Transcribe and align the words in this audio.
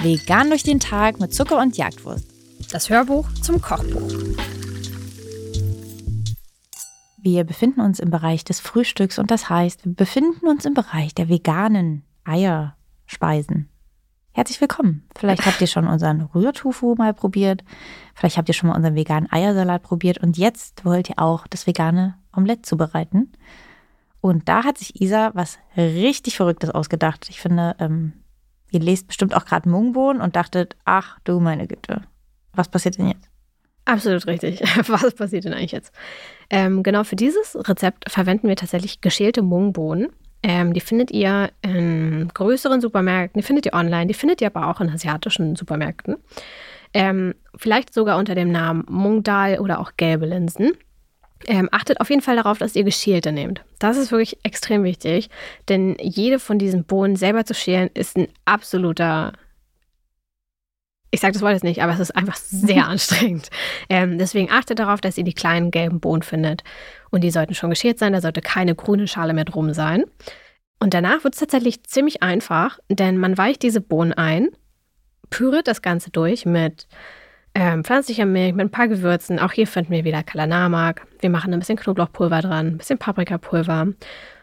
Vegan 0.00 0.48
durch 0.48 0.62
den 0.62 0.80
Tag 0.80 1.20
mit 1.20 1.34
Zucker 1.34 1.60
und 1.60 1.76
Jagdwurst. 1.76 2.24
Das 2.72 2.88
Hörbuch 2.88 3.28
zum 3.42 3.60
Kochbuch. 3.60 4.12
Wir 7.20 7.44
befinden 7.44 7.80
uns 7.80 7.98
im 7.98 8.10
Bereich 8.10 8.44
des 8.44 8.60
Frühstücks 8.60 9.18
und 9.18 9.30
das 9.30 9.50
heißt, 9.50 9.84
wir 9.84 9.94
befinden 9.94 10.46
uns 10.46 10.64
im 10.64 10.74
Bereich 10.74 11.14
der 11.14 11.28
veganen 11.28 12.04
Eierspeisen. 12.24 13.68
Herzlich 14.32 14.60
willkommen. 14.60 15.06
Vielleicht 15.16 15.44
habt 15.44 15.60
ihr 15.60 15.66
schon 15.66 15.88
unseren 15.88 16.22
Rührtofu 16.22 16.94
mal 16.96 17.12
probiert. 17.12 17.64
Vielleicht 18.14 18.38
habt 18.38 18.48
ihr 18.48 18.54
schon 18.54 18.68
mal 18.68 18.76
unseren 18.76 18.94
veganen 18.94 19.30
Eiersalat 19.32 19.82
probiert 19.82 20.18
und 20.18 20.38
jetzt 20.38 20.84
wollt 20.84 21.10
ihr 21.10 21.18
auch 21.18 21.46
das 21.48 21.66
vegane 21.66 22.14
Omelett 22.34 22.64
zubereiten. 22.64 23.32
Und 24.20 24.48
da 24.48 24.64
hat 24.64 24.78
sich 24.78 25.00
Isa 25.00 25.30
was 25.34 25.58
richtig 25.76 26.36
Verrücktes 26.36 26.70
ausgedacht. 26.70 27.26
Ich 27.30 27.40
finde, 27.40 27.76
ähm, 27.78 28.12
ihr 28.70 28.80
lest 28.80 29.06
bestimmt 29.06 29.34
auch 29.34 29.44
gerade 29.44 29.68
Mungbohnen 29.68 30.20
und 30.20 30.36
dachtet, 30.36 30.76
ach 30.84 31.18
du 31.24 31.40
meine 31.40 31.66
Güte, 31.66 32.02
was 32.52 32.68
passiert 32.68 32.98
denn 32.98 33.08
jetzt? 33.08 33.30
Absolut 33.84 34.26
richtig. 34.26 34.60
Was 34.88 35.14
passiert 35.14 35.44
denn 35.44 35.54
eigentlich 35.54 35.72
jetzt? 35.72 35.94
Ähm, 36.50 36.82
genau 36.82 37.04
für 37.04 37.16
dieses 37.16 37.56
Rezept 37.66 38.10
verwenden 38.10 38.46
wir 38.46 38.54
tatsächlich 38.54 39.00
geschälte 39.00 39.40
Mungbohnen. 39.40 40.08
Ähm, 40.42 40.74
die 40.74 40.80
findet 40.80 41.10
ihr 41.10 41.50
in 41.62 42.28
größeren 42.34 42.82
Supermärkten, 42.82 43.40
die 43.40 43.46
findet 43.46 43.64
ihr 43.64 43.72
online, 43.72 44.06
die 44.06 44.14
findet 44.14 44.42
ihr 44.42 44.48
aber 44.48 44.68
auch 44.68 44.82
in 44.82 44.90
asiatischen 44.90 45.56
Supermärkten. 45.56 46.16
Ähm, 46.92 47.34
vielleicht 47.56 47.94
sogar 47.94 48.18
unter 48.18 48.34
dem 48.34 48.52
Namen 48.52 48.84
Mungdal 48.88 49.58
oder 49.58 49.80
auch 49.80 49.92
gelbe 49.96 50.26
Linsen. 50.26 50.72
Ähm, 51.46 51.68
achtet 51.70 52.00
auf 52.00 52.10
jeden 52.10 52.22
Fall 52.22 52.36
darauf, 52.36 52.58
dass 52.58 52.74
ihr 52.74 52.84
geschälte 52.84 53.32
nehmt. 53.32 53.62
Das 53.78 53.96
ist 53.96 54.10
wirklich 54.10 54.38
extrem 54.42 54.84
wichtig, 54.84 55.30
denn 55.68 55.96
jede 56.00 56.38
von 56.38 56.58
diesen 56.58 56.84
Bohnen 56.84 57.16
selber 57.16 57.44
zu 57.44 57.54
schälen 57.54 57.90
ist 57.94 58.16
ein 58.16 58.28
absoluter 58.44 59.32
ich 61.10 61.20
sage 61.20 61.32
das 61.32 61.42
Wort 61.42 61.52
jetzt 61.52 61.64
nicht, 61.64 61.82
aber 61.82 61.92
es 61.92 62.00
ist 62.00 62.14
einfach 62.16 62.36
sehr 62.36 62.86
anstrengend. 62.88 63.48
Ähm, 63.88 64.18
deswegen 64.18 64.50
achtet 64.50 64.78
darauf, 64.78 65.00
dass 65.00 65.16
ihr 65.16 65.24
die 65.24 65.32
kleinen 65.32 65.70
gelben 65.70 66.00
Bohnen 66.00 66.22
findet. 66.22 66.64
Und 67.10 67.22
die 67.22 67.30
sollten 67.30 67.54
schon 67.54 67.70
geschält 67.70 67.98
sein, 67.98 68.12
da 68.12 68.20
sollte 68.20 68.42
keine 68.42 68.74
grüne 68.74 69.08
Schale 69.08 69.32
mehr 69.32 69.46
drum 69.46 69.72
sein. 69.72 70.04
Und 70.80 70.94
danach 70.94 71.24
wird 71.24 71.34
es 71.34 71.40
tatsächlich 71.40 71.82
ziemlich 71.84 72.22
einfach, 72.22 72.78
denn 72.88 73.18
man 73.18 73.36
weicht 73.36 73.62
diese 73.62 73.80
Bohnen 73.80 74.12
ein, 74.12 74.48
püriert 75.30 75.66
das 75.66 75.82
Ganze 75.82 76.10
durch 76.10 76.46
mit 76.46 76.86
ähm, 77.58 77.82
pflanzlicher 77.82 78.24
Milch, 78.24 78.54
mit 78.54 78.66
ein 78.66 78.70
paar 78.70 78.86
Gewürzen. 78.86 79.40
Auch 79.40 79.50
hier 79.50 79.66
finden 79.66 79.90
wir 79.90 80.04
wieder 80.04 80.22
Kalanamak. 80.22 81.04
Wir 81.18 81.28
machen 81.28 81.52
ein 81.52 81.58
bisschen 81.58 81.76
Knoblauchpulver 81.76 82.40
dran, 82.40 82.66
ein 82.68 82.78
bisschen 82.78 82.98
Paprikapulver. 82.98 83.88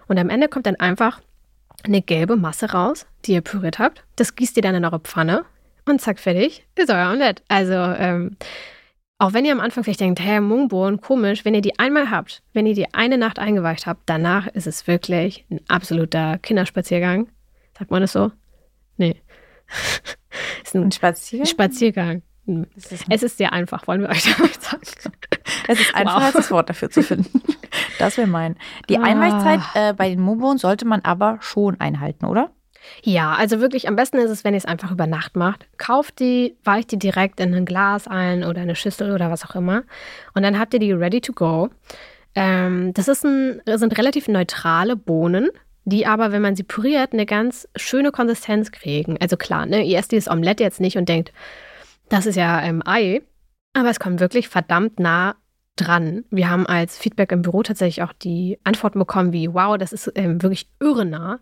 Und 0.08 0.20
am 0.20 0.30
Ende 0.30 0.50
kommt 0.50 0.66
dann 0.66 0.76
einfach 0.76 1.22
eine 1.86 2.02
gelbe 2.02 2.36
Masse 2.36 2.72
raus, 2.72 3.08
die 3.24 3.32
ihr 3.32 3.42
püriert 3.42 3.80
habt. 3.80 4.04
Das 4.18 4.36
gießt 4.36 4.58
ihr 4.58 4.64
dann 4.64 4.76
in 4.76 4.84
eure 4.84 5.00
Pfanne 5.00 5.46
und 5.86 6.02
zack, 6.02 6.20
fertig, 6.20 6.68
ist 6.76 6.90
euer 6.90 7.10
Omelett. 7.10 7.42
Also, 7.48 7.74
ähm, 7.74 8.36
auch 9.18 9.32
wenn 9.32 9.46
ihr 9.46 9.54
am 9.54 9.62
Anfang 9.62 9.86
vielleicht 9.86 10.02
denkt, 10.02 10.20
hey, 10.20 10.42
Mungbohnen, 10.42 11.00
komisch, 11.00 11.46
wenn 11.46 11.56
ihr 11.56 11.62
die 11.62 11.80
einmal 11.80 12.12
habt, 12.12 12.44
wenn 12.52 12.66
ihr 12.66 12.74
die 12.74 12.94
eine 12.94 13.18
Nacht 13.18 13.40
eingeweicht 13.40 13.88
habt, 13.88 14.02
danach 14.08 14.48
ist 14.48 14.68
es 14.68 14.88
wirklich 14.88 15.46
ein 15.50 15.62
absoluter 15.70 16.38
Kinderspaziergang. 16.40 17.30
Sagt 17.78 17.92
man 17.92 18.02
das 18.02 18.12
so? 18.12 18.34
Nee. 18.98 19.22
ist 20.64 20.76
ein, 20.76 20.84
ein 20.84 20.92
Spaziergang? 20.92 21.48
Spaziergang. 21.48 22.22
Ist 22.76 23.06
es 23.10 23.24
ist 23.24 23.38
sehr 23.38 23.54
einfach, 23.54 23.88
wollen 23.88 24.02
wir 24.02 24.10
euch 24.10 24.24
damit 24.38 24.62
sagen. 24.62 24.82
Es 25.68 25.80
ist 25.80 25.96
einfach, 25.96 26.22
wow. 26.22 26.32
das 26.32 26.52
Wort 26.52 26.70
dafür 26.70 26.90
zu 26.90 27.02
finden. 27.02 27.42
Das 28.00 28.18
wäre 28.18 28.28
mein. 28.28 28.56
Die 28.90 28.98
ah. 28.98 29.04
Einweichzeit 29.04 29.60
äh, 29.74 29.94
bei 29.94 30.10
den 30.10 30.20
Mungbohnen 30.20 30.58
sollte 30.58 30.86
man 30.86 31.02
aber 31.02 31.38
schon 31.42 31.80
einhalten, 31.80 32.26
oder? 32.26 32.52
Ja, 33.04 33.34
also 33.34 33.62
wirklich 33.62 33.88
am 33.88 33.96
besten 33.96 34.18
ist 34.18 34.30
es, 34.30 34.44
wenn 34.44 34.54
ihr 34.54 34.58
es 34.58 34.66
einfach 34.66 34.92
über 34.92 35.08
Nacht 35.08 35.36
macht. 35.36 35.66
Kauft 35.78 36.20
die, 36.20 36.58
weicht 36.64 36.92
die 36.92 37.00
direkt 37.00 37.40
in 37.40 37.54
ein 37.54 37.66
Glas 37.66 38.08
ein 38.08 38.44
oder 38.44 38.62
eine 38.62 38.76
Schüssel 38.76 39.12
oder 39.12 39.32
was 39.32 39.46
auch 39.46 39.56
immer. 39.56 39.84
Und 40.34 40.44
dann 40.44 40.60
habt 40.60 40.74
ihr 40.74 40.80
die 40.80 40.92
ready 40.92 41.22
to 41.22 41.34
go. 41.34 41.70
Ähm, 42.36 42.94
das 42.94 43.08
ein, 43.24 43.62
sind 43.66 43.98
relativ 43.98 44.28
neutrale 44.28 44.96
Bohnen, 44.96 45.50
die 45.86 46.06
aber, 46.06 46.32
wenn 46.32 46.42
man 46.42 46.56
sie 46.56 46.64
püriert, 46.64 47.14
eine 47.14 47.26
ganz 47.26 47.68
schöne 47.76 48.12
Konsistenz 48.12 48.72
kriegen. 48.72 49.18
Also 49.22 49.38
klar, 49.38 49.66
ne, 49.66 49.84
ihr 49.84 49.98
esst 49.98 50.12
dieses 50.12 50.30
Omelette 50.30 50.64
jetzt 50.64 50.82
nicht 50.82 50.98
und 50.98 51.08
denkt, 51.08 51.32
das 52.10 52.26
ist 52.26 52.36
ja 52.36 52.62
ähm, 52.62 52.82
Ei. 52.86 53.22
Aber 53.74 53.90
es 53.90 54.00
kommt 54.00 54.20
wirklich 54.22 54.48
verdammt 54.48 55.00
nah 55.00 55.36
dran. 55.76 56.24
Wir 56.30 56.50
haben 56.50 56.66
als 56.66 56.98
Feedback 56.98 57.32
im 57.32 57.42
Büro 57.42 57.64
tatsächlich 57.64 58.04
auch 58.04 58.14
die 58.14 58.58
Antworten 58.64 59.00
bekommen 59.00 59.34
wie, 59.34 59.54
wow, 59.54 59.78
das 59.78 59.92
ist 59.92 60.12
ähm, 60.16 60.42
wirklich 60.42 60.70
irre 60.80 61.06
nah. 61.06 61.40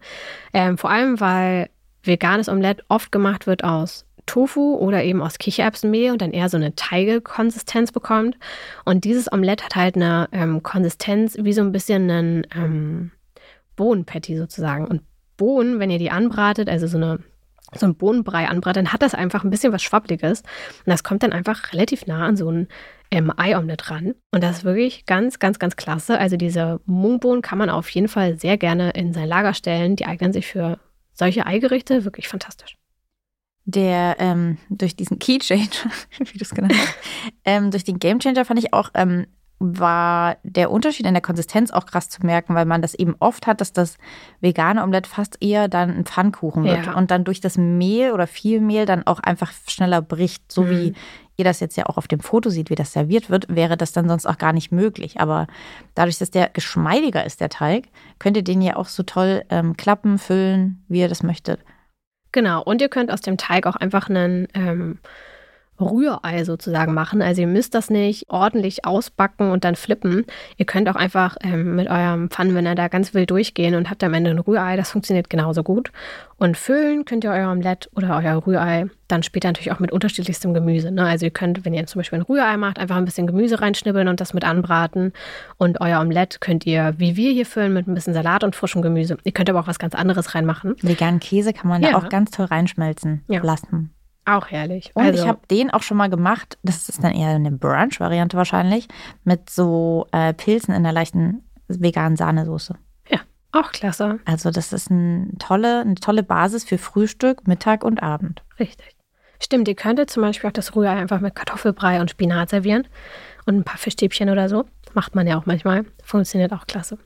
Ähm, 0.53 0.77
vor 0.77 0.89
allem, 0.89 1.19
weil 1.19 1.69
veganes 2.01 2.49
Omelett 2.49 2.83
oft 2.89 3.11
gemacht 3.11 3.45
wird 3.45 3.63
aus 3.63 4.05
Tofu 4.25 4.75
oder 4.75 5.03
eben 5.03 5.21
aus 5.21 5.37
Kichererbsenmehl 5.37 6.11
und 6.11 6.21
dann 6.21 6.31
eher 6.31 6.49
so 6.49 6.57
eine 6.57 6.75
Teige-Konsistenz 6.75 7.91
bekommt. 7.91 8.37
Und 8.85 9.03
dieses 9.03 9.31
Omelett 9.31 9.63
hat 9.63 9.75
halt 9.75 9.95
eine 9.95 10.29
ähm, 10.31 10.63
Konsistenz 10.63 11.37
wie 11.39 11.53
so 11.53 11.61
ein 11.61 11.71
bisschen 11.71 12.09
ein 12.09 12.47
ähm, 12.55 13.11
Bohnenpatty 13.75 14.37
sozusagen. 14.37 14.87
Und 14.87 15.01
Bohnen, 15.37 15.79
wenn 15.79 15.91
ihr 15.91 15.99
die 15.99 16.11
anbratet, 16.11 16.69
also 16.69 16.87
so 16.87 16.97
eine 16.97 17.19
so 17.75 17.85
ein 17.85 17.95
Bohnenbrei 17.95 18.47
anbratet, 18.47 18.85
dann 18.85 18.93
hat 18.93 19.01
das 19.01 19.13
einfach 19.13 19.43
ein 19.43 19.49
bisschen 19.49 19.73
was 19.73 19.83
Schwappliges. 19.83 20.41
Und 20.41 20.87
das 20.87 21.03
kommt 21.03 21.23
dann 21.23 21.33
einfach 21.33 21.73
relativ 21.73 22.05
nah 22.05 22.25
an 22.25 22.35
so 22.35 22.49
ein 22.49 22.67
ähm, 23.11 23.31
Ei-Omelett 23.35 23.91
ran. 23.91 24.15
Und 24.31 24.43
das 24.43 24.59
ist 24.59 24.63
wirklich 24.63 25.05
ganz, 25.05 25.39
ganz, 25.39 25.59
ganz 25.59 25.75
klasse. 25.75 26.17
Also 26.17 26.37
diese 26.37 26.81
Mungbohnen 26.85 27.41
kann 27.41 27.57
man 27.57 27.69
auf 27.69 27.89
jeden 27.89 28.07
Fall 28.07 28.39
sehr 28.39 28.57
gerne 28.57 28.91
in 28.91 29.13
sein 29.13 29.27
Lager 29.27 29.53
stellen. 29.53 29.95
Die 29.95 30.05
eignen 30.05 30.33
sich 30.33 30.47
für 30.47 30.79
solche 31.13 31.45
Eigerichte 31.45 32.05
wirklich 32.05 32.27
fantastisch. 32.27 32.77
Der 33.65 34.17
ähm, 34.19 34.57
durch 34.69 34.95
diesen 34.95 35.19
Key 35.19 35.39
Changer, 35.39 35.69
wie 36.19 36.37
du 36.37 36.43
es 36.43 36.49
genannt 36.51 36.73
hast, 36.75 36.97
ähm, 37.45 37.71
durch 37.71 37.83
den 37.83 37.99
Game 37.99 38.19
Changer 38.19 38.45
fand 38.45 38.59
ich 38.59 38.73
auch 38.73 38.89
ähm, 38.93 39.27
war 39.63 40.37
der 40.43 40.71
Unterschied 40.71 41.05
in 41.05 41.13
der 41.13 41.21
Konsistenz 41.21 41.71
auch 41.71 41.85
krass 41.85 42.09
zu 42.09 42.25
merken, 42.25 42.55
weil 42.55 42.65
man 42.65 42.81
das 42.81 42.93
eben 42.93 43.15
oft 43.19 43.47
hat, 43.47 43.61
dass 43.61 43.73
das 43.73 43.97
vegane 44.41 44.83
Omelett 44.83 45.07
fast 45.07 45.37
eher 45.41 45.67
dann 45.67 45.89
ein 45.89 46.05
Pfannkuchen 46.05 46.63
wird 46.63 46.85
ja. 46.85 46.93
und 46.93 47.11
dann 47.11 47.23
durch 47.23 47.41
das 47.41 47.57
Mehl 47.57 48.11
oder 48.11 48.27
viel 48.27 48.59
Mehl 48.59 48.85
dann 48.85 49.07
auch 49.07 49.19
einfach 49.19 49.51
schneller 49.67 50.01
bricht, 50.01 50.51
so 50.51 50.63
mhm. 50.63 50.69
wie 50.69 50.93
ihr 51.37 51.45
das 51.45 51.59
jetzt 51.59 51.77
ja 51.77 51.87
auch 51.87 51.97
auf 51.97 52.07
dem 52.07 52.19
Foto 52.19 52.49
sieht, 52.49 52.69
wie 52.69 52.75
das 52.75 52.93
serviert 52.93 53.29
wird, 53.29 53.53
wäre 53.53 53.77
das 53.77 53.91
dann 53.91 54.07
sonst 54.07 54.25
auch 54.25 54.37
gar 54.37 54.53
nicht 54.53 54.71
möglich. 54.71 55.19
Aber 55.19 55.47
dadurch, 55.95 56.19
dass 56.19 56.29
der 56.29 56.49
geschmeidiger 56.49 57.25
ist, 57.25 57.41
der 57.41 57.49
Teig, 57.49 57.87
könnt 58.19 58.37
ihr 58.37 58.43
den 58.43 58.61
ja 58.61 58.75
auch 58.75 58.87
so 58.87 59.03
toll 59.03 59.43
ähm, 59.49 59.75
klappen, 59.75 60.19
füllen, 60.19 60.83
wie 60.87 60.99
ihr 60.99 61.09
das 61.09 61.23
möchtet. 61.23 61.59
Genau, 62.31 62.61
und 62.63 62.81
ihr 62.81 62.89
könnt 62.89 63.11
aus 63.11 63.21
dem 63.21 63.37
Teig 63.37 63.65
auch 63.67 63.75
einfach 63.75 64.09
einen 64.09 64.47
ähm, 64.53 64.99
Rührei 65.79 66.43
sozusagen 66.43 66.93
machen. 66.93 67.21
Also 67.21 67.41
ihr 67.41 67.47
müsst 67.47 67.73
das 67.73 67.89
nicht 67.89 68.29
ordentlich 68.29 68.85
ausbacken 68.85 69.51
und 69.51 69.63
dann 69.63 69.75
flippen. 69.75 70.25
Ihr 70.57 70.65
könnt 70.65 70.89
auch 70.89 70.95
einfach 70.95 71.35
ähm, 71.41 71.75
mit 71.75 71.89
eurem 71.89 72.29
Pfannenwender 72.29 72.75
da 72.75 72.87
ganz 72.87 73.13
wild 73.13 73.31
durchgehen 73.31 73.75
und 73.75 73.89
habt 73.89 74.03
am 74.03 74.13
Ende 74.13 74.31
ein 74.31 74.39
Rührei. 74.39 74.75
Das 74.77 74.91
funktioniert 74.91 75.29
genauso 75.29 75.63
gut. 75.63 75.91
Und 76.37 76.57
füllen 76.57 77.05
könnt 77.05 77.23
ihr 77.23 77.31
euer 77.31 77.51
Omelett 77.51 77.89
oder 77.95 78.17
euer 78.17 78.45
Rührei 78.45 78.87
dann 79.07 79.23
später 79.23 79.47
natürlich 79.47 79.71
auch 79.71 79.79
mit 79.79 79.91
unterschiedlichstem 79.91 80.53
Gemüse. 80.53 80.91
Ne? 80.91 81.05
Also 81.05 81.25
ihr 81.25 81.31
könnt, 81.31 81.65
wenn 81.65 81.73
ihr 81.73 81.85
zum 81.85 81.99
Beispiel 81.99 82.19
ein 82.19 82.23
Rührei 82.23 82.57
macht, 82.57 82.79
einfach 82.79 82.95
ein 82.95 83.05
bisschen 83.05 83.27
Gemüse 83.27 83.61
reinschnibbeln 83.61 84.07
und 84.07 84.19
das 84.19 84.33
mit 84.33 84.43
anbraten. 84.43 85.13
Und 85.57 85.81
euer 85.81 86.01
Omelett 86.01 86.41
könnt 86.41 86.65
ihr, 86.65 86.95
wie 86.97 87.15
wir 87.15 87.31
hier 87.31 87.45
füllen, 87.45 87.73
mit 87.73 87.87
ein 87.87 87.93
bisschen 87.93 88.13
Salat 88.13 88.43
und 88.43 88.55
frischem 88.55 88.81
Gemüse. 88.81 89.17
Ihr 89.23 89.31
könnt 89.31 89.49
aber 89.49 89.59
auch 89.59 89.67
was 89.67 89.79
ganz 89.79 89.95
anderes 89.95 90.35
reinmachen. 90.35 90.75
Veganen 90.81 91.19
Käse 91.19 91.53
kann 91.53 91.69
man 91.69 91.81
ja. 91.81 91.91
da 91.91 91.97
auch 91.97 92.09
ganz 92.09 92.31
toll 92.31 92.45
reinschmelzen 92.45 93.23
ja. 93.27 93.41
lassen. 93.41 93.91
Auch 94.25 94.47
herrlich. 94.47 94.91
Und 94.93 95.03
also. 95.03 95.21
ich 95.21 95.27
habe 95.27 95.39
den 95.49 95.69
auch 95.69 95.83
schon 95.83 95.97
mal 95.97 96.09
gemacht. 96.09 96.57
Das 96.63 96.87
ist 96.87 97.03
dann 97.03 97.13
eher 97.13 97.29
eine 97.29 97.51
Brunch-Variante 97.51 98.37
wahrscheinlich. 98.37 98.87
Mit 99.23 99.49
so 99.49 100.07
äh, 100.11 100.33
Pilzen 100.33 100.73
in 100.73 100.83
der 100.83 100.93
leichten 100.93 101.43
veganen 101.67 102.15
Sahnesoße. 102.15 102.75
Ja, 103.09 103.19
auch 103.51 103.71
klasse. 103.71 104.19
Also, 104.25 104.49
das 104.49 104.71
ist 104.71 104.89
ein 104.89 105.37
tolle, 105.39 105.81
eine 105.81 105.95
tolle 105.95 106.23
Basis 106.23 106.63
für 106.63 106.77
Frühstück, 106.77 107.47
Mittag 107.47 107.83
und 107.83 108.01
Abend. 108.01 108.43
Richtig. 108.59 108.95
Stimmt, 109.41 109.67
ihr 109.67 109.75
könntet 109.75 110.09
zum 110.09 110.23
Beispiel 110.23 110.49
auch 110.49 110.53
das 110.53 110.73
Rührei 110.73 110.93
einfach 110.93 111.19
mit 111.19 111.35
Kartoffelbrei 111.35 111.99
und 111.99 112.11
Spinat 112.11 112.49
servieren. 112.49 112.87
Und 113.45 113.57
ein 113.57 113.63
paar 113.65 113.77
Fischstäbchen 113.77 114.29
oder 114.29 114.47
so. 114.47 114.63
Macht 114.93 115.15
man 115.15 115.27
ja 115.27 115.37
auch 115.37 115.45
manchmal. 115.45 115.85
Funktioniert 116.01 116.53
auch 116.53 116.65
klasse. 116.65 116.97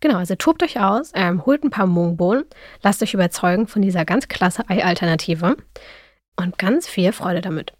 Genau, 0.00 0.16
also 0.16 0.34
tobt 0.36 0.62
euch 0.62 0.80
aus, 0.80 1.10
ähm, 1.14 1.44
holt 1.44 1.64
ein 1.64 1.70
paar 1.70 1.86
Mungbohnen, 1.86 2.44
lasst 2.82 3.02
euch 3.02 3.14
überzeugen 3.14 3.66
von 3.66 3.82
dieser 3.82 4.04
ganz 4.04 4.28
klasse 4.28 4.62
Ei-Alternative 4.68 5.56
und 6.38 6.58
ganz 6.58 6.88
viel 6.88 7.12
Freude 7.12 7.40
damit. 7.40 7.72